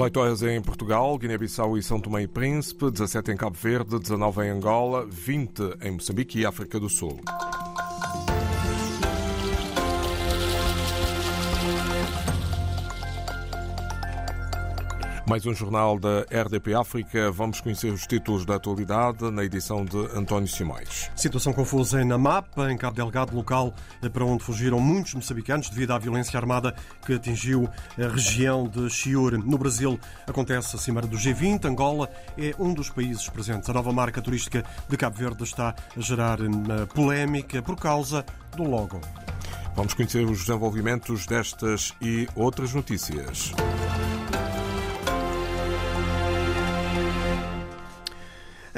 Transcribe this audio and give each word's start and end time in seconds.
18 0.00 0.16
horas 0.18 0.42
em 0.42 0.62
Portugal, 0.62 1.18
Guiné-Bissau 1.18 1.76
e 1.76 1.82
São 1.82 2.00
Tomé 2.00 2.22
e 2.22 2.26
Príncipe, 2.26 2.90
17 2.90 3.32
em 3.32 3.36
Cabo 3.36 3.54
Verde, 3.60 3.98
19 3.98 4.46
em 4.46 4.48
Angola, 4.48 5.06
20 5.06 5.76
em 5.82 5.90
Moçambique 5.90 6.38
e 6.38 6.46
África 6.46 6.80
do 6.80 6.88
Sul. 6.88 7.20
Mais 15.30 15.46
um 15.46 15.54
jornal 15.54 15.96
da 15.96 16.22
RDP 16.22 16.74
África. 16.74 17.30
Vamos 17.30 17.60
conhecer 17.60 17.86
os 17.92 18.04
títulos 18.04 18.44
da 18.44 18.56
atualidade 18.56 19.30
na 19.30 19.44
edição 19.44 19.84
de 19.84 19.96
António 20.12 20.48
Simões. 20.48 21.08
Situação 21.14 21.52
confusa 21.52 22.02
em 22.02 22.04
Namapa, 22.04 22.68
em 22.68 22.76
Cabo 22.76 22.96
Delgado, 22.96 23.36
local 23.36 23.72
para 24.12 24.24
onde 24.24 24.42
fugiram 24.42 24.80
muitos 24.80 25.14
moçambicanos 25.14 25.70
devido 25.70 25.92
à 25.92 25.98
violência 25.98 26.36
armada 26.36 26.74
que 27.06 27.14
atingiu 27.14 27.68
a 27.96 28.08
região 28.08 28.66
de 28.66 28.90
Chiure. 28.90 29.38
No 29.38 29.56
Brasil, 29.56 30.00
acontece 30.26 30.74
a 30.74 30.80
Cimeira 30.80 31.06
do 31.06 31.16
G20. 31.16 31.64
Angola 31.64 32.10
é 32.36 32.52
um 32.58 32.74
dos 32.74 32.90
países 32.90 33.28
presentes. 33.28 33.70
A 33.70 33.72
nova 33.72 33.92
marca 33.92 34.20
turística 34.20 34.64
de 34.88 34.96
Cabo 34.96 35.16
Verde 35.16 35.44
está 35.44 35.76
a 35.96 36.00
gerar 36.00 36.38
polémica 36.92 37.62
por 37.62 37.76
causa 37.76 38.26
do 38.56 38.64
logo. 38.64 39.00
Vamos 39.76 39.94
conhecer 39.94 40.24
os 40.24 40.40
desenvolvimentos 40.40 41.24
destas 41.24 41.94
e 42.02 42.28
outras 42.34 42.74
notícias. 42.74 43.52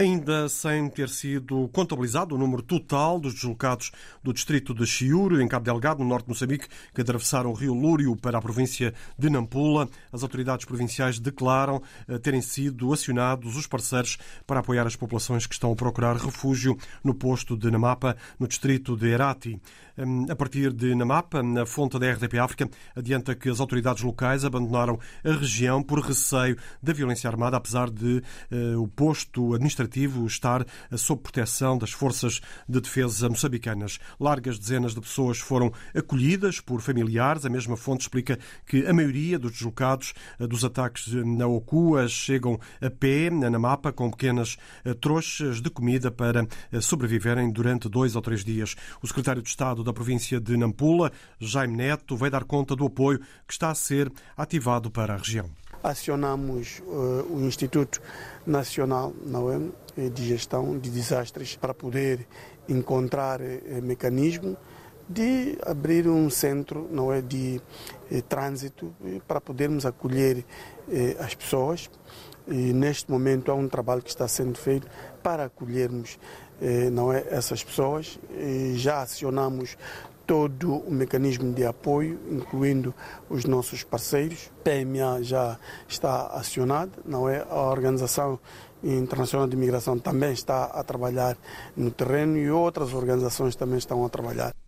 Ainda 0.03 0.49
sem 0.49 0.91
ter 0.91 1.09
sido 1.09 1.69
contabilizado 1.69 2.35
o 2.35 2.39
número 2.39 2.61
total 2.61 3.21
dos 3.21 3.35
deslocados 3.35 3.93
do 4.21 4.33
distrito 4.33 4.75
de 4.75 4.85
Chiure, 4.85 5.41
em 5.41 5.47
Cabo 5.47 5.65
Delgado, 5.65 6.03
no 6.03 6.09
norte 6.09 6.25
de 6.25 6.31
Moçambique, 6.31 6.67
que 6.93 7.03
atravessaram 7.03 7.51
o 7.51 7.55
rio 7.55 7.73
Lúrio 7.73 8.17
para 8.17 8.37
a 8.37 8.43
província 8.43 8.93
de 9.17 9.31
Nampula, 9.31 9.89
as 10.13 10.25
autoridades 10.25 10.67
provinciais 10.67 11.21
declaram 11.21 11.81
eh, 12.09 12.19
terem 12.19 12.43
sido 12.43 12.93
acionados 12.93 13.55
os 13.55 13.69
parceiros 13.69 14.19
para 14.45 14.59
apoiar 14.59 14.89
as 14.89 14.97
populações 14.97 15.47
que 15.47 15.55
estão 15.55 15.71
a 15.71 15.77
procurar 15.77 16.17
refúgio 16.17 16.77
no 17.05 17.15
posto 17.15 17.57
de 17.57 17.71
Namapa, 17.71 18.17
no 18.41 18.49
distrito 18.49 18.97
de 18.97 19.07
Herati. 19.07 19.61
Hum, 19.97 20.27
a 20.29 20.35
partir 20.35 20.73
de 20.73 20.97
Namapa, 20.97 21.45
na 21.45 21.65
fonte 21.65 21.97
da 21.97 22.11
RDP 22.11 22.41
África, 22.41 22.69
adianta 22.97 23.37
que 23.37 23.49
as 23.49 23.61
autoridades 23.61 24.03
locais 24.03 24.45
abandonaram 24.45 24.99
a 25.23 25.33
região 25.33 25.81
por 25.81 26.01
receio 26.01 26.57
da 26.83 26.93
violência 26.93 27.31
armada, 27.31 27.57
apesar 27.57 27.89
de 27.89 28.21
uh, 28.51 28.83
o 28.83 28.89
posto 28.89 29.55
administrativo 29.55 29.92
estar 30.27 30.65
sob 30.97 31.23
proteção 31.23 31.77
das 31.79 31.93
forças 31.93 32.41
de 32.69 32.81
defesa 32.81 33.29
moçambicanas. 33.29 33.99
Largas 34.19 34.59
dezenas 34.59 34.95
de 34.95 35.01
pessoas 35.01 35.39
foram 35.39 35.73
acolhidas 35.95 36.61
por 36.61 36.81
familiares. 36.81 37.45
A 37.45 37.51
mesma 37.51 37.77
fonte 37.77 38.03
explica 38.03 38.39
que 38.67 38.87
a 38.87 38.93
maioria 38.93 39.39
dos 39.39 39.53
deslocados 39.53 40.15
uh, 40.39 40.47
dos 40.47 40.65
ataques 40.65 41.13
na 41.13 41.47
Ocua 41.47 42.09
chegam 42.09 42.59
a 42.81 42.91
pé, 42.91 43.31
na 43.31 43.51
Namapa, 43.51 43.93
com 43.93 44.11
pequenas 44.11 44.57
uh, 44.85 44.95
trouxas 44.95 45.61
de 45.61 45.71
comida 45.71 46.11
para 46.11 46.47
sobreviverem 46.81 47.51
durante 47.51 47.89
dois 47.89 48.17
ou 48.17 48.23
três 48.23 48.45
dias. 48.45 48.75
O 49.03 49.07
secretário 49.07 49.43
de 49.43 49.49
Estado 49.49 49.85
da 49.85 49.93
província 49.93 50.41
de 50.41 50.57
Nampula, 50.57 51.13
Jaime 51.39 51.77
Neto, 51.77 52.17
vai 52.17 52.31
dar 52.31 52.45
conta 52.45 52.75
do 52.77 52.87
apoio 52.87 53.21
que 53.47 53.53
está 53.53 53.71
a 53.71 53.75
ser 53.75 54.13
ativado 54.37 54.91
para 54.91 55.15
a 55.15 55.17
região. 55.17 55.62
Acionamos 55.83 56.81
uh, 56.87 57.27
o 57.31 57.41
Instituto 57.41 58.01
Nacional 58.47 59.13
não 59.25 59.51
é, 59.51 60.09
de 60.09 60.29
Gestão 60.29 60.79
de 60.79 60.91
Desastres 60.91 61.57
para 61.57 61.75
poder 61.75 62.27
encontrar 62.69 63.41
uh, 63.41 63.83
mecanismo 63.83 64.57
de 65.09 65.59
abrir 65.65 66.09
um 66.09 66.31
centro 66.31 66.89
não 66.91 67.13
é, 67.13 67.21
de 67.21 67.61
eh, 68.11 68.23
trânsito 68.23 68.95
para 69.27 69.41
podermos 69.41 69.85
acolher 69.85 70.45
eh, 70.89 71.17
as 71.19 71.35
pessoas. 71.35 71.91
E 72.49 72.73
neste 72.73 73.11
momento 73.11 73.53
há 73.53 73.55
um 73.55 73.69
trabalho 73.69 74.03
que 74.03 74.11
está 74.11 74.27
sendo 74.27 74.59
feito 74.59 74.87
para 75.23 75.45
acolhermos 75.45 76.19
eh, 76.61 76.91
não 76.91 77.13
é, 77.13 77.25
essas 77.31 77.63
pessoas. 77.63 78.19
E 78.31 78.75
já 78.77 79.03
acionamos 79.03 79.77
todo 80.27 80.77
o 80.77 80.91
mecanismo 80.91 81.53
de 81.53 81.65
apoio, 81.65 82.19
incluindo 82.31 82.95
os 83.29 83.45
nossos 83.45 83.83
parceiros. 83.83 84.51
PMA 84.63 85.23
já 85.23 85.59
está 85.89 86.29
acionada, 86.29 86.93
não 87.05 87.29
é? 87.29 87.45
A 87.49 87.63
Organização 87.63 88.39
Internacional 88.83 89.47
de 89.47 89.57
Migração 89.57 89.99
também 89.99 90.33
está 90.33 90.65
a 90.65 90.83
trabalhar 90.83 91.37
no 91.77 91.91
terreno 91.91 92.37
e 92.37 92.51
outras 92.51 92.93
organizações 92.93 93.55
também 93.55 93.79
estão 93.79 94.05
a 94.05 94.09
trabalhar. 94.09 94.62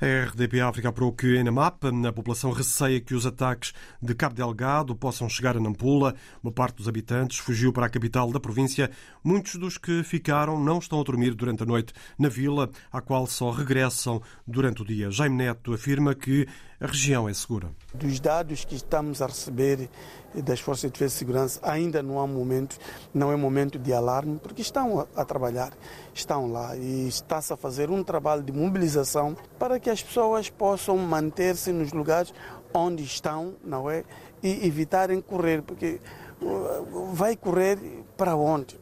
A 0.00 0.28
RDP 0.28 0.60
África 0.60 0.90
apurou 0.90 1.12
que 1.12 1.36
em 1.36 1.42
Namapa 1.42 1.90
a 2.06 2.12
população 2.12 2.52
receia 2.52 3.00
que 3.00 3.16
os 3.16 3.26
ataques 3.26 3.72
de 4.00 4.14
Cabo 4.14 4.32
Delgado 4.32 4.94
possam 4.94 5.28
chegar 5.28 5.56
a 5.56 5.60
Nampula. 5.60 6.14
Uma 6.40 6.52
parte 6.52 6.76
dos 6.76 6.86
habitantes 6.86 7.38
fugiu 7.38 7.72
para 7.72 7.86
a 7.86 7.90
capital 7.90 8.30
da 8.30 8.38
província. 8.38 8.92
Muitos 9.24 9.56
dos 9.56 9.76
que 9.76 10.04
ficaram 10.04 10.56
não 10.62 10.78
estão 10.78 11.00
a 11.00 11.02
dormir 11.02 11.34
durante 11.34 11.64
a 11.64 11.66
noite 11.66 11.92
na 12.16 12.28
vila, 12.28 12.70
à 12.92 13.00
qual 13.00 13.26
só 13.26 13.50
regressam 13.50 14.22
durante 14.46 14.82
o 14.82 14.84
dia. 14.84 15.10
Jaime 15.10 15.34
Neto 15.34 15.74
afirma 15.74 16.14
que 16.14 16.46
a 16.80 16.86
região 16.86 17.28
é 17.28 17.34
segura. 17.34 17.72
Dos 17.92 18.20
dados 18.20 18.64
que 18.64 18.76
estamos 18.76 19.20
a 19.20 19.26
receber 19.26 19.90
das 20.34 20.60
Forças 20.60 20.82
de 20.82 20.92
Defesa 20.92 21.14
e 21.14 21.18
Segurança, 21.18 21.60
ainda 21.62 22.02
não 22.02 22.20
há 22.20 22.26
momento, 22.26 22.78
não 23.12 23.32
é 23.32 23.36
momento 23.36 23.78
de 23.78 23.92
alarme, 23.92 24.38
porque 24.38 24.62
estão 24.62 25.06
a, 25.16 25.24
trabalhar, 25.24 25.72
estão 26.14 26.46
lá 26.52 26.76
e 26.76 27.08
está-se 27.08 27.52
a 27.52 27.56
fazer 27.56 27.90
um 27.90 28.04
trabalho 28.04 28.42
de 28.42 28.52
mobilização 28.52 29.36
para 29.58 29.80
que 29.80 29.87
as 29.90 30.02
pessoas 30.02 30.50
possam 30.50 30.96
manter-se 30.96 31.72
nos 31.72 31.92
lugares 31.92 32.32
onde 32.72 33.02
estão, 33.02 33.54
não 33.64 33.90
é? 33.90 34.04
E 34.42 34.66
evitarem 34.66 35.20
correr, 35.20 35.62
porque 35.62 36.00
uh, 36.40 37.12
vai 37.12 37.36
correr 37.36 37.78
para 38.16 38.36
onde, 38.36 38.78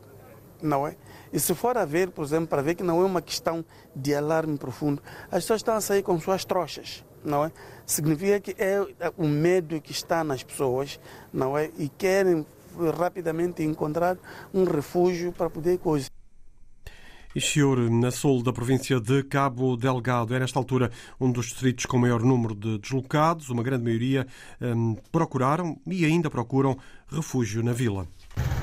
não 0.63 0.87
é? 0.87 0.97
E 1.33 1.41
se 1.41 1.55
for 1.55 1.77
a 1.77 1.85
ver, 1.85 2.11
por 2.11 2.25
exemplo, 2.25 2.49
para 2.49 2.63
ver 2.63 2.75
que 2.75 2.83
não 2.83 3.01
é 3.01 3.05
uma 3.05 3.23
questão 3.23 3.65
de 3.95 4.15
alarme 4.15 4.57
profundo, 4.57 5.03
as 5.25 5.45
pessoas 5.45 5.61
estão 5.61 5.75
a 5.75 5.81
sair 5.81 6.03
com 6.03 6.19
suas 6.21 6.45
trouxas 6.45 7.05
não 7.27 7.45
é? 7.45 7.53
Significa 7.85 8.41
que 8.41 8.55
é 8.57 8.81
o 9.17 9.27
medo 9.27 9.81
que 9.81 9.91
está 9.91 10.23
nas 10.23 10.43
pessoas, 10.43 10.99
não 11.33 11.59
é? 11.59 11.71
E 11.77 11.89
querem 11.89 12.47
rapidamente 12.97 13.63
encontrar 13.63 14.17
um 14.55 14.65
refúgio 14.65 15.33
para 15.33 15.51
poder 15.51 15.79
coisar. 15.79 16.16
Ixior, 17.37 17.79
na 17.91 18.11
sul 18.11 18.43
da 18.43 18.53
província 18.53 18.99
de 18.99 19.23
Cabo 19.23 19.77
Delgado, 19.77 20.35
é 20.35 20.41
nesta 20.41 20.59
altura 20.59 20.91
um 21.21 21.31
dos 21.31 21.47
distritos 21.47 21.87
com 21.87 21.99
maior 21.99 22.23
número 22.23 22.55
de 22.55 22.79
deslocados. 22.79 23.51
Uma 23.51 23.63
grande 23.63 23.85
maioria 23.85 24.27
um, 24.61 24.97
procuraram 25.13 25.79
e 25.87 26.05
ainda 26.05 26.31
procuram 26.31 26.77
refúgio 27.07 27.63
na 27.63 27.73
vila. 27.73 28.09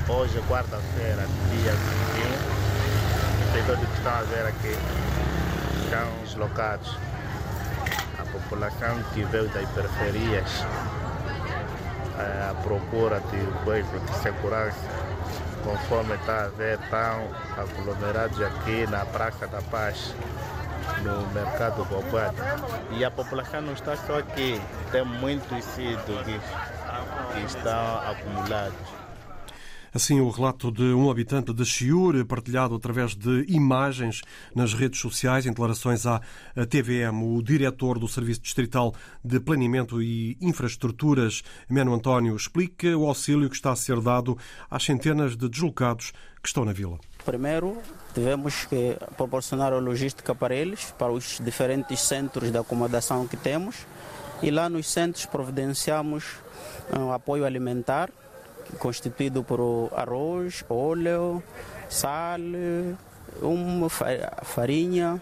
Hoje, 0.10 0.42
quarta-feira, 0.50 1.26
dia 1.52 1.72
21, 3.52 3.54
tem 3.54 3.64
todos 3.66 3.88
que 3.88 3.98
estão 3.98 4.12
a 4.12 4.22
ver 4.24 4.46
aqui, 4.48 4.76
estão 5.86 6.24
deslocados 6.24 6.98
população 8.34 8.98
que 9.14 9.24
veio 9.26 9.48
das 9.50 9.70
periferias 9.70 10.66
é, 12.18 12.50
à 12.50 12.56
procura 12.64 13.20
de 13.20 13.64
coisas 13.64 14.02
de 14.06 14.16
segurança, 14.18 14.76
conforme 15.64 16.16
está 16.16 16.46
a 16.46 16.48
ver, 16.50 16.80
estão 16.80 17.28
aglomerados 17.58 18.42
aqui 18.42 18.86
na 18.88 19.06
Praça 19.06 19.48
da 19.48 19.62
Paz, 19.64 20.14
no 21.02 21.28
mercado 21.34 21.86
Bobado. 21.86 22.36
E 22.92 23.04
a 23.04 23.12
população 23.12 23.62
não 23.62 23.74
está 23.74 23.96
só 23.96 24.20
aqui, 24.20 24.62
tem 24.92 25.04
muitos 25.06 25.64
sítios 25.64 26.24
que 26.26 27.46
estão 27.46 27.98
acumulados. 28.10 29.03
Assim, 29.96 30.20
o 30.20 30.30
relato 30.32 30.72
de 30.72 30.82
um 30.82 31.12
habitante 31.12 31.54
de 31.54 31.64
Chiur, 31.64 32.26
partilhado 32.26 32.74
através 32.74 33.14
de 33.16 33.46
imagens 33.48 34.22
nas 34.56 34.74
redes 34.74 35.00
sociais, 35.00 35.46
em 35.46 35.50
declarações 35.50 36.08
à 36.08 36.20
TVM. 36.68 37.22
O 37.22 37.44
diretor 37.44 38.00
do 38.00 38.08
Serviço 38.08 38.42
Distrital 38.42 38.96
de 39.24 39.40
Planeamento 39.40 40.02
e 40.02 40.36
Infraestruturas, 40.42 41.44
Meno 41.70 41.94
António, 41.94 42.36
explica 42.36 42.98
o 42.98 43.06
auxílio 43.06 43.48
que 43.48 43.56
está 43.56 43.72
a 43.72 43.76
ser 43.76 44.02
dado 44.02 44.36
às 44.68 44.84
centenas 44.84 45.38
de 45.38 45.48
deslocados 45.48 46.12
que 46.42 46.48
estão 46.48 46.66
na 46.66 46.74
vila. 46.74 46.98
Primeiro, 47.24 47.78
tivemos 48.16 48.66
que 48.66 48.98
proporcionar 49.16 49.74
a 49.74 49.78
logística 49.78 50.34
para 50.34 50.56
eles, 50.56 50.92
para 50.98 51.12
os 51.12 51.40
diferentes 51.40 52.00
centros 52.00 52.52
de 52.52 52.58
acomodação 52.58 53.28
que 53.28 53.38
temos. 53.38 53.86
E 54.42 54.50
lá 54.50 54.68
nos 54.68 54.90
centros 54.90 55.28
providenciamos 55.28 56.26
um 57.00 57.12
apoio 57.12 57.46
alimentar 57.46 58.10
constituído 58.80 59.44
por 59.44 59.92
arroz, 59.96 60.64
óleo, 60.70 61.44
sal, 61.90 62.40
uma 63.42 63.90
farinha, 63.90 65.22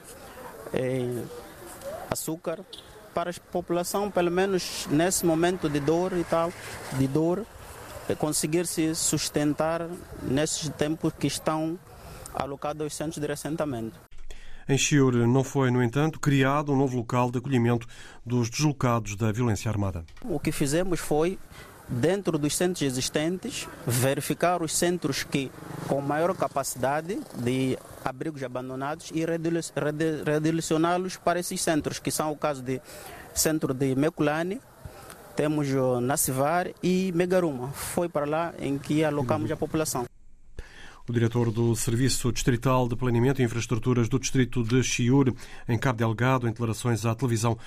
eh, 0.73 1.23
açúcar 2.09 2.59
para 3.13 3.29
a 3.29 3.33
população, 3.51 4.09
pelo 4.09 4.31
menos 4.31 4.87
nesse 4.89 5.25
momento 5.25 5.69
de 5.69 5.79
dor 5.79 6.13
e 6.13 6.23
tal, 6.23 6.51
de 6.97 7.07
dor, 7.07 7.45
eh, 8.09 8.15
conseguir 8.15 8.65
se 8.65 8.95
sustentar 8.95 9.87
nesses 10.23 10.69
tempos 10.69 11.13
que 11.17 11.27
estão 11.27 11.77
alocados 12.33 12.81
aos 12.81 12.95
centros 12.95 13.19
de 13.19 13.27
ressentamento. 13.27 13.99
Em 14.69 14.77
Chiure 14.77 15.25
não 15.25 15.43
foi, 15.43 15.69
no 15.71 15.83
entanto, 15.83 16.19
criado 16.19 16.71
um 16.71 16.77
novo 16.77 16.95
local 16.95 17.31
de 17.31 17.39
acolhimento 17.39 17.87
dos 18.25 18.49
deslocados 18.49 19.15
da 19.15 19.31
violência 19.31 19.69
armada. 19.69 20.05
O 20.23 20.39
que 20.39 20.51
fizemos 20.51 20.99
foi 20.99 21.37
dentro 21.91 22.37
dos 22.37 22.55
centros 22.55 22.81
existentes, 22.81 23.67
verificar 23.85 24.63
os 24.63 24.73
centros 24.73 25.23
que 25.23 25.51
com 25.87 25.99
maior 25.99 26.35
capacidade 26.35 27.19
de 27.35 27.77
abrigos 28.03 28.41
abandonados 28.41 29.11
e 29.13 29.25
redirecioná-los 29.25 31.17
para 31.17 31.39
esses 31.39 31.61
centros, 31.61 31.99
que 31.99 32.09
são 32.09 32.31
o 32.31 32.37
caso 32.37 32.61
de 32.61 32.81
centro 33.33 33.73
de 33.73 33.93
Meculane, 33.93 34.61
temos 35.35 35.67
Nacivar 36.01 36.69
e 36.81 37.11
Megaruma. 37.13 37.69
Foi 37.69 38.07
para 38.07 38.25
lá 38.25 38.53
em 38.59 38.77
que 38.77 39.03
alocamos 39.03 39.51
a 39.51 39.57
população. 39.57 40.10
O 41.11 41.13
diretor 41.13 41.51
do 41.51 41.75
Serviço 41.75 42.31
Distrital 42.31 42.87
de 42.87 42.95
Planeamento 42.95 43.41
e 43.41 43.43
Infraestruturas 43.43 44.07
do 44.07 44.17
Distrito 44.17 44.63
de 44.63 44.81
Chiur, 44.81 45.33
em 45.67 45.77
Cabo 45.77 45.97
Delgado, 45.97 46.47
em 46.47 46.51
declarações 46.51 47.05
à 47.05 47.13
televisão 47.13 47.57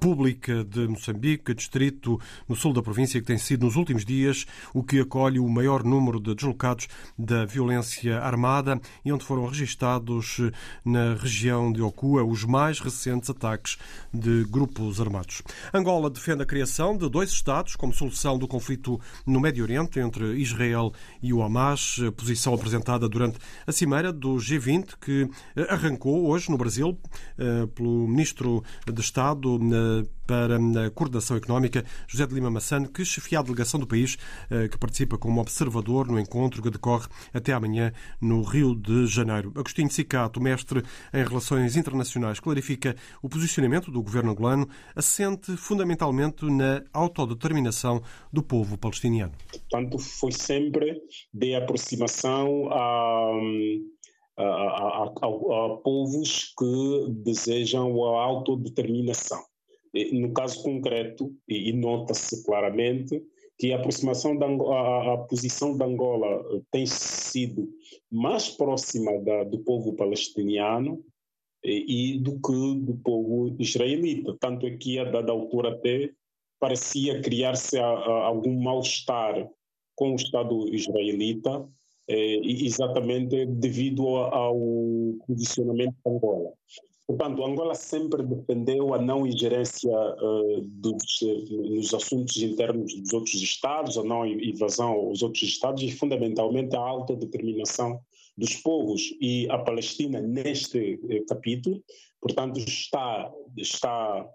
pública 0.00 0.64
de 0.64 0.88
Moçambique, 0.88 1.52
distrito 1.52 2.18
no 2.48 2.56
sul 2.56 2.72
da 2.72 2.80
província, 2.82 3.20
que 3.20 3.26
tem 3.26 3.36
sido 3.36 3.66
nos 3.66 3.76
últimos 3.76 4.06
dias 4.06 4.46
o 4.72 4.82
que 4.82 5.00
acolhe 5.00 5.38
o 5.38 5.46
maior 5.46 5.84
número 5.84 6.18
de 6.18 6.34
deslocados 6.34 6.88
da 7.18 7.44
violência 7.44 8.20
armada 8.20 8.80
e 9.04 9.12
onde 9.12 9.22
foram 9.22 9.46
registados 9.46 10.40
na 10.82 11.12
região 11.12 11.70
de 11.70 11.82
Okua 11.82 12.24
os 12.24 12.42
mais 12.42 12.80
recentes 12.80 13.28
ataques 13.28 13.76
de 14.14 14.44
grupos 14.44 14.98
armados. 14.98 15.42
Angola 15.74 16.08
defende 16.08 16.42
a 16.42 16.46
criação 16.46 16.96
de 16.96 17.06
dois 17.10 17.28
Estados 17.28 17.76
como 17.76 17.92
solução 17.92 18.38
do 18.38 18.48
conflito 18.48 18.98
no 19.26 19.40
Médio 19.40 19.62
Oriente 19.62 20.00
entre 20.00 20.38
Israel 20.38 20.90
e 21.22 21.34
o 21.34 21.42
Hamas, 21.42 21.96
posição 22.16 22.54
apresentada 22.54 22.93
apresentada 22.94 23.08
durante 23.08 23.38
a 23.66 23.72
cimeira 23.72 24.12
do 24.12 24.36
G20, 24.36 24.94
que 25.00 25.28
eh, 25.56 25.66
arrancou 25.68 26.26
hoje 26.26 26.50
no 26.50 26.56
Brasil 26.56 26.98
eh, 27.38 27.66
pelo 27.74 28.06
Ministro 28.06 28.62
de 28.86 29.00
Estado 29.00 29.58
eh, 29.58 30.06
para 30.26 30.56
a 30.56 30.90
Coordenação 30.90 31.36
Económica, 31.36 31.84
José 32.06 32.26
de 32.26 32.34
Lima 32.34 32.50
Massano, 32.50 32.88
que 32.88 33.04
chefia 33.04 33.40
a 33.40 33.42
delegação 33.42 33.78
do 33.78 33.86
país, 33.86 34.16
que 34.70 34.78
participa 34.78 35.18
como 35.18 35.40
observador 35.40 36.06
no 36.06 36.18
encontro 36.18 36.62
que 36.62 36.70
decorre 36.70 37.06
até 37.32 37.52
amanhã 37.52 37.92
no 38.20 38.42
Rio 38.42 38.74
de 38.74 39.06
Janeiro. 39.06 39.52
Agostinho 39.56 39.90
Cicato, 39.90 40.40
mestre 40.40 40.82
em 41.12 41.24
Relações 41.24 41.76
Internacionais, 41.76 42.40
clarifica 42.40 42.96
o 43.22 43.28
posicionamento 43.28 43.90
do 43.90 44.02
governo 44.02 44.32
angolano, 44.32 44.68
assente 44.94 45.56
fundamentalmente 45.56 46.44
na 46.44 46.82
autodeterminação 46.92 48.02
do 48.32 48.42
povo 48.42 48.76
palestiniano. 48.78 49.32
Portanto, 49.50 49.98
foi 49.98 50.32
sempre 50.32 51.00
de 51.32 51.54
aproximação 51.54 52.68
a, 52.70 53.30
a, 54.38 54.42
a, 54.42 55.04
a 55.04 55.76
povos 55.82 56.54
que 56.58 57.12
desejam 57.24 58.04
a 58.04 58.22
autodeterminação. 58.24 59.42
No 60.12 60.32
caso 60.32 60.62
concreto, 60.62 61.32
e, 61.48 61.72
nota-se 61.72 62.44
claramente, 62.44 63.22
que 63.56 63.72
a 63.72 63.76
aproximação 63.76 64.36
da 64.36 64.46
a, 64.46 65.14
a, 65.14 65.18
posição 65.18 65.76
da 65.76 65.86
Angola 65.86 66.44
tem 66.72 66.84
sido 66.86 67.68
mais 68.10 68.48
próxima 68.48 69.16
da, 69.20 69.44
do 69.44 69.60
povo 69.60 69.94
palestiniano 69.94 71.00
e, 71.62 72.16
e, 72.16 72.18
do 72.18 72.32
que 72.40 72.80
do 72.80 72.96
povo 73.04 73.54
israelita. 73.60 74.36
Tanto 74.40 74.66
é 74.66 74.76
que, 74.76 74.98
a 74.98 75.04
dada 75.04 75.30
altura, 75.30 75.70
até 75.70 76.10
parecia 76.58 77.20
criar-se 77.20 77.78
algum 77.78 78.60
mal-estar 78.60 79.48
com 79.94 80.12
o 80.12 80.16
Estado 80.16 80.74
israelita, 80.74 81.68
eh, 82.08 82.40
exatamente 82.42 83.46
devido 83.46 84.08
ao 84.08 84.58
posicionamento 85.26 85.94
de 86.04 86.10
Angola. 86.10 86.52
Portanto, 87.06 87.44
Angola 87.44 87.74
sempre 87.74 88.22
defendeu 88.22 88.94
a 88.94 88.98
não 88.98 89.26
ingerência 89.26 89.90
uh, 89.90 90.66
nos 90.82 91.92
assuntos 91.92 92.36
internos 92.38 92.94
dos 92.94 93.12
outros 93.12 93.34
Estados, 93.34 93.98
a 93.98 94.02
não 94.02 94.24
invasão 94.26 94.92
aos 94.92 95.22
outros 95.22 95.42
Estados 95.42 95.82
e, 95.82 95.90
fundamentalmente, 95.90 96.74
a 96.74 96.80
autodeterminação 96.80 98.00
dos 98.38 98.54
povos. 98.56 99.14
E 99.20 99.46
a 99.50 99.58
Palestina, 99.58 100.20
neste 100.20 100.94
uh, 100.94 101.26
capítulo, 101.26 101.82
portanto, 102.22 102.58
está, 102.58 103.30
está 103.58 104.26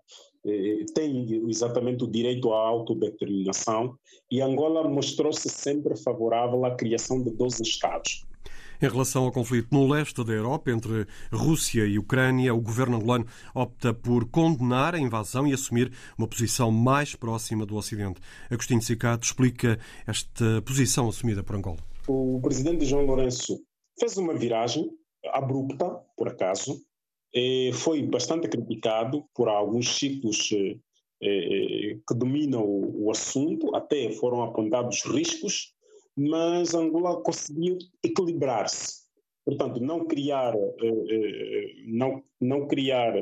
eh, 0.45 0.86
tem 0.95 1.50
exatamente 1.50 2.04
o 2.04 2.07
direito 2.07 2.54
à 2.54 2.68
autodeterminação 2.68 3.98
e 4.31 4.42
Angola 4.42 4.88
mostrou-se 4.88 5.50
sempre 5.50 5.98
favorável 5.98 6.63
à 6.66 6.75
criação 6.75 7.21
de 7.21 7.30
12 7.31 7.62
Estados. 7.63 8.25
Em 8.81 8.87
relação 8.87 9.25
ao 9.25 9.31
conflito 9.31 9.67
no 9.71 9.85
leste 9.85 10.23
da 10.23 10.31
Europa 10.31 10.71
entre 10.71 11.05
Rússia 11.33 11.85
e 11.85 11.99
Ucrânia, 11.99 12.53
o 12.53 12.61
governo 12.61 12.95
angolano 12.95 13.25
opta 13.53 13.93
por 13.93 14.29
condenar 14.29 14.95
a 14.95 14.99
invasão 14.99 15.45
e 15.45 15.53
assumir 15.53 15.91
uma 16.17 16.27
posição 16.27 16.71
mais 16.71 17.13
próxima 17.13 17.65
do 17.65 17.75
Ocidente. 17.75 18.21
Agostinho 18.49 18.81
Cicato 18.81 19.25
explica 19.25 19.77
esta 20.07 20.61
posição 20.61 21.09
assumida 21.09 21.43
por 21.43 21.57
Angola. 21.57 21.79
O 22.07 22.39
presidente 22.41 22.85
João 22.85 23.05
Lourenço 23.05 23.59
fez 23.99 24.15
uma 24.15 24.33
viragem 24.33 24.89
abrupta, 25.33 25.85
por 26.15 26.29
acaso, 26.29 26.81
foi 27.73 28.01
bastante 28.03 28.47
criticado 28.47 29.25
por 29.35 29.49
alguns 29.49 29.97
ciclos 29.97 30.51
eh, 30.53 30.77
eh, 31.21 31.97
que 32.07 32.15
dominam 32.15 32.63
o 32.65 33.11
assunto, 33.11 33.75
até 33.75 34.09
foram 34.13 34.41
apontados 34.41 35.03
riscos 35.03 35.73
mas 36.19 36.74
Angola 36.74 37.21
conseguiu 37.21 37.77
equilibrar-se. 38.04 39.07
Portanto, 39.45 39.80
não 39.80 40.06
criar, 40.06 40.54
eh, 40.54 41.06
eh, 41.10 41.74
não, 41.88 42.21
não 42.42 42.68
criar 42.68 43.13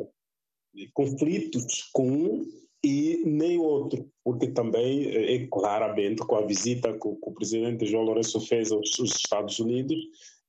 conflitos 0.93 1.89
com 1.93 2.07
um 2.07 2.45
e 2.83 3.23
nem 3.25 3.59
outro, 3.59 4.09
porque 4.23 4.47
também 4.47 5.05
eh, 5.09 5.35
é 5.35 5.47
claramente 5.47 6.25
com 6.25 6.35
a 6.35 6.45
visita 6.45 6.91
que 6.93 7.07
o, 7.07 7.31
presidente 7.33 7.85
João 7.85 8.03
Lourenço 8.03 8.41
fez 8.41 8.71
aos, 8.71 8.97
Estados 8.99 9.59
Unidos, 9.59 9.97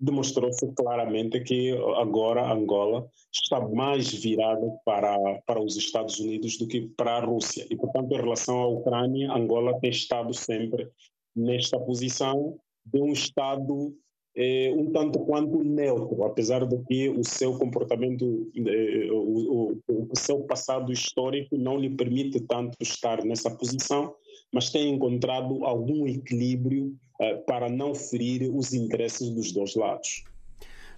demonstrou-se 0.01 0.67
claramente 0.75 1.41
que 1.41 1.73
agora 1.97 2.51
Angola 2.51 3.07
está 3.31 3.61
mais 3.69 4.11
virada 4.13 4.71
para, 4.87 5.17
para 5.47 5.63
os 5.63 5.77
Estados 5.77 6.19
Unidos 6.19 6.57
do 6.57 6.67
que 6.67 6.89
para 6.97 7.19
a 7.19 7.21
Rússia. 7.21 7.67
E, 7.69 7.77
portanto, 7.77 8.11
em 8.13 8.17
relação 8.17 8.59
à 8.59 8.67
Ucrânia, 8.69 9.33
Angola 9.33 9.79
tem 9.81 9.91
estado 9.91 10.33
sempre 10.33 10.89
nesta 11.39 11.79
posição 11.79 12.59
de 12.85 13.01
um 13.01 13.13
Estado 13.13 13.95
eh, 14.41 14.73
um 14.77 14.93
tanto 14.93 15.19
quanto 15.21 15.65
neutro, 15.65 16.23
apesar 16.23 16.65
de 16.65 16.79
que 16.85 17.09
o 17.09 17.25
seu 17.25 17.59
comportamento, 17.59 18.49
eh, 18.57 19.09
o, 19.11 19.75
o, 19.89 20.09
o, 20.13 20.17
seu 20.17 20.41
passado 20.43 20.93
histórico 20.93 21.57
não 21.59 21.77
lhe 21.77 21.91
permite 21.91 22.41
tanto 22.43 22.77
estar 22.81 23.25
nessa 23.25 23.51
posição, 23.51 24.15
mas 24.53 24.71
tem 24.71 24.95
encontrado 24.95 25.65
algum 25.65 26.07
equilíbrio 26.07 26.95
eh, 27.21 27.35
para 27.49 27.69
não 27.69 27.97
ferir 27.97 28.49
os 28.55 28.73
interesses 28.73 29.29
dos 29.31 29.51
dois 29.51 29.75
lados. 29.75 30.23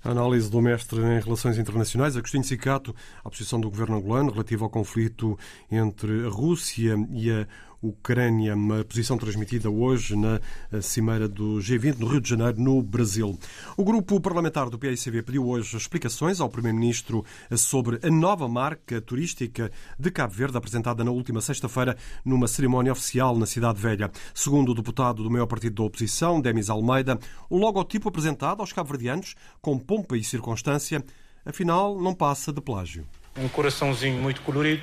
A 0.03 0.11
análise 0.11 0.51
do 0.51 0.61
mestre 0.61 0.99
em 0.99 1.21
Relações 1.21 1.59
Internacionais, 1.59 2.17
Agostinho 2.17 2.45
Cicato, 2.45 2.95
a 3.23 3.29
posição 3.31 3.61
do 3.61 3.71
governo 3.71 3.97
angolano 3.97 4.31
relativa 4.33 4.65
ao 4.65 4.71
conflito 4.71 5.39
entre 5.71 6.27
a 6.27 6.29
Rússia 6.29 6.95
e 7.11 7.31
a 7.31 7.47
Ucrânia, 7.83 8.55
uma 8.55 8.85
posição 8.85 9.17
transmitida 9.17 9.71
hoje 9.71 10.15
na 10.17 10.41
Cimeira 10.83 11.27
do 11.27 11.59
G20 11.59 11.99
no 11.99 12.07
Rio 12.09 12.21
de 12.21 12.29
Janeiro, 12.29 12.61
no 12.61 12.83
Brasil. 12.83 13.39
O 13.77 13.85
grupo 13.85 14.21
parlamentar 14.21 14.69
do 14.69 14.79
PICB 14.79 15.23
pediu 15.23 15.49
hoje 15.49 15.77
explicações 15.77 16.41
ao 16.41 16.49
Primeiro-Ministro 16.49 17.25
sobre 17.57 17.99
a 18.03 18.11
nova 18.11 18.49
marca 18.49 19.01
turística 19.01 19.73
de 19.99 20.11
Cabo 20.11 20.35
Verde, 20.35 20.59
apresentada 20.59 21.03
na 21.03 21.11
última 21.11 21.41
sexta-feira 21.41 21.97
numa 22.25 22.47
cerimónia 22.47 22.93
oficial 22.93 23.39
na 23.39 23.47
Cidade 23.47 23.81
Velha. 23.81 24.11
Segundo 24.35 24.73
o 24.73 24.75
deputado 24.75 25.23
do 25.23 25.31
maior 25.31 25.47
partido 25.47 25.77
da 25.77 25.83
oposição, 25.83 26.41
Demis 26.41 26.69
Almeida, 26.69 27.19
o 27.49 27.57
logotipo 27.57 28.09
apresentado 28.09 28.61
aos 28.61 28.73
cabo-verdianos, 28.73 29.35
com 29.61 29.79
pompa 29.79 30.17
e 30.17 30.25
circunstância, 30.25 31.03
afinal 31.45 32.01
não 32.01 32.15
passa 32.15 32.53
de 32.53 32.61
plágio. 32.61 33.07
Um 33.37 33.49
coraçãozinho 33.49 34.21
muito 34.21 34.43
colorido, 34.43 34.83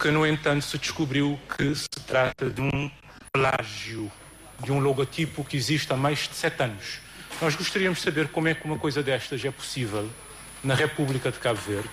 que, 0.00 0.10
no 0.10 0.26
entanto, 0.26 0.64
se 0.64 0.78
descobriu 0.78 1.38
que 1.56 1.74
se 1.74 1.88
trata 2.06 2.50
de 2.50 2.60
um 2.60 2.90
plágio 3.32 4.10
de 4.62 4.72
um 4.72 4.78
logotipo 4.78 5.44
que 5.44 5.56
existe 5.56 5.92
há 5.92 5.96
mais 5.96 6.28
de 6.28 6.34
sete 6.34 6.62
anos. 6.62 7.00
Nós 7.40 7.54
gostaríamos 7.54 7.98
de 7.98 8.04
saber 8.04 8.28
como 8.28 8.48
é 8.48 8.54
que 8.54 8.64
uma 8.64 8.78
coisa 8.78 9.02
destas 9.02 9.44
é 9.44 9.50
possível 9.50 10.08
na 10.64 10.74
República 10.74 11.30
de 11.30 11.38
Cabo 11.38 11.60
Verde, 11.60 11.90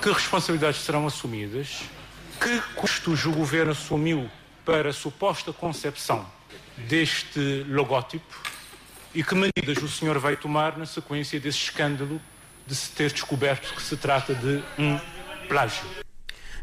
que 0.00 0.10
responsabilidades 0.10 0.80
serão 0.80 1.06
assumidas, 1.06 1.82
que 2.40 2.60
custos 2.74 3.24
o 3.26 3.32
governo 3.32 3.72
assumiu 3.72 4.30
para 4.64 4.90
a 4.90 4.92
suposta 4.92 5.52
concepção 5.52 6.24
deste 6.76 7.64
logótipo 7.68 8.50
e 9.14 9.24
que 9.24 9.34
medidas 9.34 9.82
o 9.82 9.88
senhor 9.88 10.18
vai 10.18 10.36
tomar 10.36 10.78
na 10.78 10.86
sequência 10.86 11.40
desse 11.40 11.58
escândalo 11.58 12.20
de 12.66 12.74
se 12.74 12.90
ter 12.92 13.10
descoberto 13.12 13.74
que 13.74 13.82
se 13.82 13.96
trata 13.96 14.34
de 14.34 14.62
um 14.78 14.98
plágio. 15.48 15.84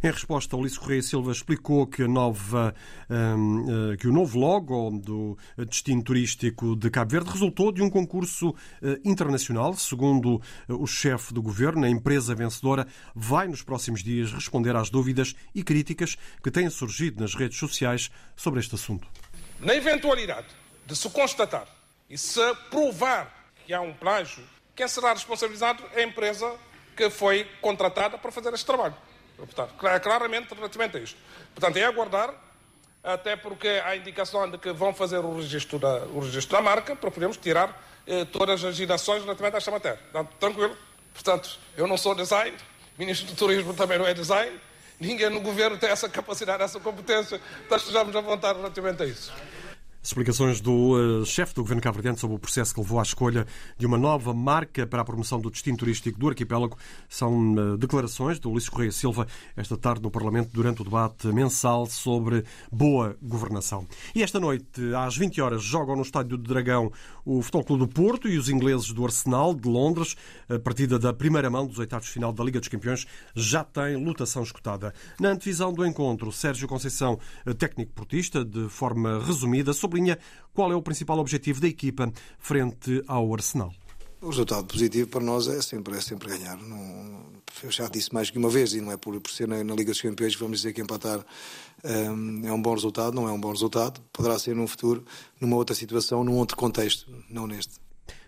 Em 0.04 0.12
resposta, 0.12 0.56
Ulisses 0.56 0.78
Correia 0.78 1.02
Silva 1.02 1.32
explicou 1.32 1.88
que, 1.88 2.08
nova, 2.08 2.74
um, 3.10 3.94
eh, 3.94 3.98
que 3.98 4.08
o 4.08 4.14
novo 4.14 4.38
logo 4.38 4.92
do 4.92 5.38
destino 5.68 6.04
turístico 6.04 6.76
de 6.76 6.90
Cabo 6.92 7.12
Verde 7.12 7.32
resultou 7.32 7.72
de 7.72 7.82
um 7.82 7.90
concurso 7.90 8.54
eh, 8.82 9.00
internacional. 9.04 9.74
Segundo 9.74 10.40
eh, 10.70 10.74
o 10.74 10.86
chefe 10.86 11.34
do 11.34 11.42
governo, 11.42 11.86
a 11.86 11.90
empresa 11.90 12.36
vencedora 12.36 12.88
vai 13.16 13.48
nos 13.48 13.64
próximos 13.64 14.04
dias 14.04 14.32
responder 14.32 14.76
às 14.76 14.90
dúvidas 14.90 15.36
e 15.56 15.64
críticas 15.64 16.16
que 16.44 16.52
têm 16.52 16.70
surgido 16.70 17.22
nas 17.22 17.34
redes 17.34 17.58
sociais 17.58 18.12
sobre 18.36 18.60
este 18.60 18.76
assunto. 18.76 19.08
Na 19.60 19.76
eventualidade 19.76 20.48
de 20.86 20.96
se 20.96 21.10
constatar 21.10 21.68
e 22.08 22.18
se 22.18 22.40
provar 22.70 23.52
que 23.66 23.74
há 23.74 23.82
um 23.82 23.94
plágio, 23.94 24.44
quem 24.76 24.88
será 24.88 25.12
responsabilizado 25.14 25.84
é 25.94 26.02
a 26.02 26.04
empresa 26.04 26.56
que 26.96 27.10
foi 27.10 27.46
contratada 27.62 28.18
para 28.18 28.32
fazer 28.32 28.54
este 28.54 28.66
trabalho. 28.66 28.96
Portanto, 29.38 29.74
claramente 30.02 30.54
relativamente 30.54 30.98
a 30.98 31.00
isto. 31.00 31.18
Portanto, 31.54 31.78
é 31.78 31.84
aguardar, 31.84 32.34
até 33.04 33.36
porque 33.36 33.68
há 33.86 33.96
indicação 33.96 34.50
de 34.50 34.58
que 34.58 34.72
vão 34.72 34.94
fazer 34.94 35.20
o 35.20 35.38
registro 35.38 35.80
da, 35.80 36.00
o 36.08 36.20
registro 36.20 36.58
da 36.58 36.62
marca 36.62 36.96
para 36.96 37.12
podermos 37.12 37.38
tirar 37.38 37.82
eh, 38.06 38.26
todas 38.26 38.64
as 38.64 38.76
gerações 38.76 39.22
relativamente 39.22 39.56
a 39.56 39.58
esta 39.58 39.72
matéria. 39.72 40.00
Portanto, 40.12 40.34
tranquilo. 40.40 40.78
Portanto, 41.14 41.60
eu 41.76 41.88
não 41.88 41.98
sou 41.98 42.14
design, 42.14 42.56
Ministro 42.98 43.28
do 43.28 43.36
Turismo 43.36 43.74
também 43.74 43.98
não 43.98 44.06
é 44.06 44.14
design, 44.14 44.60
ninguém 45.00 45.30
no 45.30 45.40
governo 45.40 45.78
tem 45.78 45.90
essa 45.90 46.10
capacidade, 46.10 46.64
essa 46.64 46.80
competência, 46.80 47.40
nós 47.70 47.82
estejamos 47.82 48.16
à 48.16 48.22
vontade 48.22 48.58
relativamente 48.60 49.04
a 49.04 49.06
isso. 49.06 49.32
Explicações 50.08 50.62
do 50.62 50.72
uh, 50.94 51.26
chefe 51.26 51.54
do 51.54 51.62
governo 51.62 51.82
cabo 51.82 52.00
sobre 52.18 52.38
o 52.38 52.40
processo 52.40 52.74
que 52.74 52.80
levou 52.80 52.98
à 52.98 53.04
escolha 53.04 53.46
de 53.78 53.86
uma 53.86 53.98
nova 53.98 54.34
marca 54.34 54.88
para 54.88 55.02
a 55.02 55.06
promoção 55.06 55.38
do 55.38 55.52
destino 55.52 55.76
turístico 55.76 56.18
do 56.18 56.30
arquipélago 56.30 56.78
são 57.10 57.54
uh, 57.56 57.78
declarações 57.78 58.40
de 58.40 58.48
Ulisses 58.48 58.70
Correia 58.70 58.94
Silva 58.94 59.28
esta 59.58 59.76
tarde 59.76 60.02
no 60.02 60.10
Parlamento 60.10 60.50
durante 60.54 60.82
o 60.82 60.86
debate 60.86 61.28
mensal 61.28 61.88
sobre 61.88 62.46
boa 62.72 63.18
governação. 63.22 63.86
E 64.16 64.24
esta 64.24 64.40
noite, 64.40 64.82
às 64.96 65.18
20 65.18 65.42
horas, 65.42 65.62
jogam 65.62 65.98
no 65.98 66.04
Estádio 66.04 66.38
do 66.38 66.48
Dragão 66.48 66.90
o 67.26 67.42
Futebol 67.42 67.66
Clube 67.66 67.86
do 67.86 67.90
Porto 67.90 68.30
e 68.30 68.38
os 68.38 68.48
ingleses 68.48 68.94
do 68.94 69.04
Arsenal 69.04 69.54
de 69.54 69.68
Londres. 69.68 70.16
A 70.48 70.58
partida 70.58 70.98
da 70.98 71.12
primeira 71.12 71.50
mão 71.50 71.68
dos 71.68 71.80
oitavos 71.80 72.08
de 72.08 72.14
final 72.14 72.32
da 72.32 72.42
Liga 72.46 72.62
dos 72.62 72.70
Campeões 72.70 73.06
já 73.36 73.62
tem 73.62 73.98
lutação 73.98 74.42
escutada. 74.42 74.94
Na 75.20 75.32
antevisão 75.32 75.74
do 75.74 75.86
encontro, 75.86 76.32
Sérgio 76.32 76.66
Conceição, 76.66 77.20
eh, 77.46 77.54
técnico 77.54 77.92
portista, 77.92 78.46
de 78.46 78.70
forma 78.70 79.22
resumida, 79.22 79.74
sobre 79.74 79.97
sublinha 79.98 80.18
qual 80.54 80.72
é 80.72 80.76
o 80.76 80.82
principal 80.82 81.18
objetivo 81.18 81.60
da 81.60 81.68
equipa 81.68 82.12
frente 82.40 83.04
ao 83.08 83.34
Arsenal. 83.34 83.74
O 84.20 84.30
resultado 84.30 84.66
positivo 84.66 85.10
para 85.10 85.24
nós 85.24 85.48
é 85.48 85.62
sempre, 85.62 85.96
é 85.96 86.02
sempre 86.02 86.30
ganhar. 86.30 86.58
Não, 86.58 87.26
eu 87.64 87.70
já 87.70 87.88
disse 87.88 88.12
mais 88.12 88.32
que 88.32 88.38
uma 88.38 88.50
vez, 88.50 88.74
e 88.74 88.82
não 88.82 88.92
é 88.92 88.98
por, 88.98 89.20
por 89.22 89.30
ser 89.30 89.48
na, 89.48 89.64
na, 89.64 89.76
Liga 89.76 89.92
dos 89.92 90.02
Campeões 90.02 90.36
que 90.36 90.42
vamos 90.42 90.60
dizer 90.60 90.74
que 90.74 90.82
empatar 90.82 91.24
um, 91.84 92.48
é 92.48 92.52
um 92.52 92.62
bom 92.62 92.74
resultado, 92.74 93.14
não 93.14 93.28
é 93.28 93.32
um 93.32 93.40
bom 93.40 93.52
resultado. 93.52 94.02
Poderá 94.12 94.40
ser 94.40 94.56
no 94.56 94.68
futuro, 94.68 95.06
numa 95.40 95.56
outra 95.56 95.76
situação, 95.76 96.24
num 96.24 96.36
outro 96.36 96.58
contexto, 96.58 97.12
não 97.30 97.46
neste. 97.46 97.76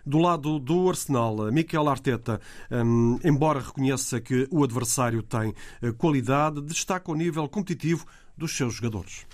Do 0.06 0.18
lado 0.18 0.58
do 0.58 0.88
Arsenal, 0.88 1.50
Mikel 1.52 1.88
Arteta, 1.88 2.40
um, 2.70 3.18
embora 3.24 3.60
reconheça 3.60 4.20
que 4.20 4.46
o 4.50 4.62
adversário 4.62 5.22
tem 5.22 5.52
eh, 5.82 5.92
qualidade, 5.92 6.60
destaca 6.62 7.10
o 7.10 7.14
nível 7.14 7.48
competitivo 7.48 8.06
dos 8.40 8.56
seus 8.56 8.74
jogadores. 8.74 9.26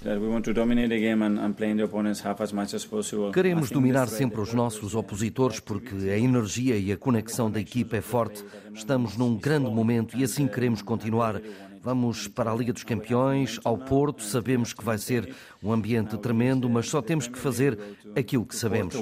Queremos 3.32 3.70
dominar 3.70 4.08
sempre 4.08 4.40
os 4.40 4.52
nossos 4.52 4.96
opositores 4.96 5.60
porque 5.60 5.94
a 6.10 6.18
energia 6.18 6.76
e 6.76 6.90
a 6.90 6.96
conexão 6.96 7.48
da 7.48 7.60
equipa 7.60 7.96
é 7.96 8.00
forte. 8.00 8.44
Estamos 8.74 9.16
num 9.16 9.36
grande 9.36 9.70
momento 9.70 10.18
e 10.18 10.24
assim 10.24 10.48
queremos 10.48 10.82
continuar. 10.82 11.40
Vamos 11.80 12.26
para 12.26 12.50
a 12.50 12.54
Liga 12.56 12.72
dos 12.72 12.82
Campeões, 12.82 13.60
ao 13.62 13.78
Porto, 13.78 14.20
sabemos 14.24 14.72
que 14.72 14.82
vai 14.82 14.98
ser 14.98 15.32
um 15.62 15.72
ambiente 15.72 16.18
tremendo, 16.18 16.68
mas 16.68 16.88
só 16.88 17.00
temos 17.00 17.28
que 17.28 17.38
fazer 17.38 17.78
aquilo 18.16 18.44
que 18.44 18.56
sabemos. 18.56 18.96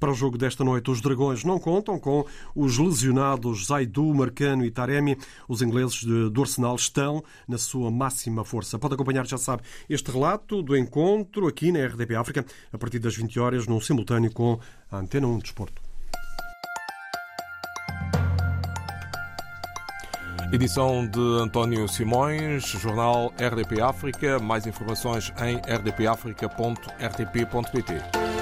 Para 0.00 0.10
o 0.12 0.14
jogo 0.14 0.38
desta 0.38 0.64
noite, 0.64 0.90
os 0.90 1.02
Dragões 1.02 1.44
não 1.44 1.58
contam 1.58 1.98
com 1.98 2.24
os 2.56 2.78
lesionados 2.78 3.66
Zaidu, 3.66 4.14
Marcano 4.14 4.64
e 4.64 4.70
Taremi. 4.70 5.18
Os 5.46 5.60
ingleses 5.60 6.02
do 6.02 6.40
Arsenal 6.40 6.74
estão 6.74 7.22
na 7.46 7.58
sua 7.58 7.90
máxima 7.90 8.42
força. 8.42 8.78
Pode 8.78 8.94
acompanhar, 8.94 9.26
já 9.26 9.36
sabe, 9.36 9.62
este 9.90 10.10
relato 10.10 10.62
do 10.62 10.74
encontro 10.74 11.46
aqui 11.46 11.70
na 11.70 11.84
RDP 11.84 12.14
África, 12.14 12.46
a 12.72 12.78
partir 12.78 12.98
das 12.98 13.14
20 13.14 13.38
horas, 13.38 13.66
num 13.66 13.78
simultâneo 13.78 14.32
com 14.32 14.58
a 14.90 14.96
Antena 14.96 15.26
1 15.26 15.38
Desporto. 15.40 15.82
Edição 20.50 21.06
de 21.06 21.20
António 21.42 21.86
Simões, 21.86 22.64
jornal 22.64 23.34
RDP 23.38 23.82
África. 23.82 24.38
Mais 24.38 24.66
informações 24.66 25.30
em 25.38 25.58
rdpafrica.rtp.pt. 25.58 28.39